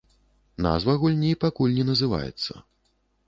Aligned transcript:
Назва 0.65 0.95
гульні 1.03 1.29
пакуль 1.45 1.77
не 1.79 1.85
называецца. 1.91 2.51